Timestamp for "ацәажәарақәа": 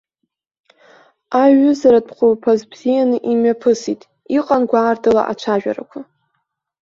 5.31-5.99